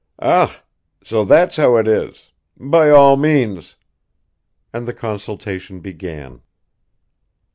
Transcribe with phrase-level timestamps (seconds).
[0.19, 0.63] "Ah!
[1.03, 2.31] so that's how it is...
[2.57, 3.75] by all means..."
[4.73, 6.41] And the consultation began.